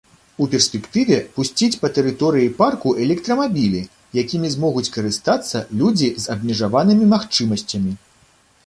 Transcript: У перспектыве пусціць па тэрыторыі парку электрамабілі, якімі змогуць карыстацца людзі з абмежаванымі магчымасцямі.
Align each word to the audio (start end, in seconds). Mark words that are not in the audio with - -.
У 0.43 0.45
перспектыве 0.51 1.17
пусціць 1.35 1.77
па 1.83 1.91
тэрыторыі 1.97 2.49
парку 2.61 2.93
электрамабілі, 3.03 3.83
якімі 4.23 4.47
змогуць 4.55 4.87
карыстацца 4.97 5.63
людзі 5.85 6.09
з 6.27 6.33
абмежаванымі 6.39 7.05
магчымасцямі. 7.15 7.97